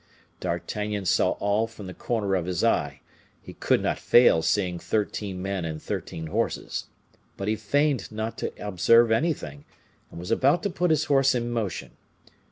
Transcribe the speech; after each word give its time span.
D'Artagnan 0.39 1.05
saw 1.05 1.33
all 1.33 1.67
from 1.67 1.85
the 1.85 1.93
corner 1.93 2.33
of 2.33 2.45
his 2.47 2.63
eye; 2.63 3.01
he 3.39 3.53
could 3.53 3.83
not 3.83 3.99
fail 3.99 4.41
seeing 4.41 4.79
thirteen 4.79 5.43
men 5.43 5.63
and 5.63 5.79
thirteen 5.79 6.25
horses. 6.25 6.87
But 7.37 7.47
he 7.47 7.55
feigned 7.55 8.11
not 8.11 8.35
to 8.39 8.51
observe 8.57 9.11
anything, 9.11 9.63
and 10.09 10.19
was 10.19 10.31
about 10.31 10.63
to 10.63 10.71
put 10.71 10.89
his 10.89 11.03
horse 11.03 11.35
in 11.35 11.51
motion. 11.51 11.91